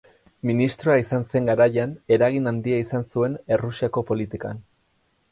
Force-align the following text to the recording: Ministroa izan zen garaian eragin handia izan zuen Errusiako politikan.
Ministroa 0.49 0.93
izan 1.01 1.25
zen 1.33 1.49
garaian 1.49 1.91
eragin 2.17 2.51
handia 2.51 2.79
izan 2.85 3.05
zuen 3.17 3.35
Errusiako 3.57 4.03
politikan. 4.13 4.63